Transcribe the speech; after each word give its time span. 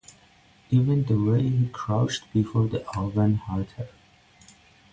Even 0.71 1.03
the 1.03 1.13
way 1.13 1.43
he 1.47 1.67
crouched 1.69 2.23
before 2.33 2.65
the 2.65 2.83
oven 2.97 3.35
hurt 3.35 3.69
her. 3.73 3.87